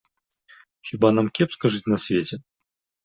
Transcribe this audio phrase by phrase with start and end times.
[0.89, 2.35] Хiба нам кепска жыць на свеце?